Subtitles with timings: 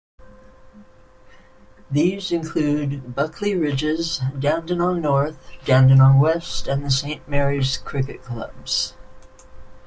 [1.91, 8.95] These include Buckley Ridges, Dandenong North, Dandenong West, and the Saint Mary's Cricket Clubs.